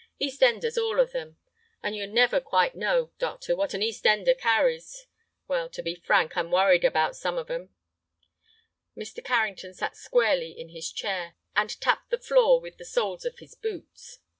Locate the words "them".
1.11-1.37